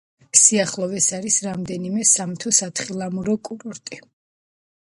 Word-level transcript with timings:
სიახლოვეს 0.43 1.09
არის 1.17 1.37
რამდენიმე 1.49 2.07
სამთო-სათხილამურო 2.13 3.39
კურორტი. 3.51 4.01